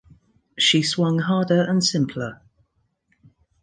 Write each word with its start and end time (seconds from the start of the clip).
She 0.57 0.81
swung 0.81 1.19
harder 1.19 1.61
and 1.61 1.83
simpler. 1.83 2.41